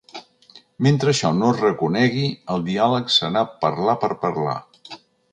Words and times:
Mentre 0.85 1.11
això 1.11 1.29
no 1.41 1.51
es 1.55 1.59
reconegui, 1.65 2.23
el 2.53 2.65
diàleg 2.69 3.11
serà 3.19 3.43
parlar 3.65 3.95
per 4.05 4.09
parlar. 4.25 4.57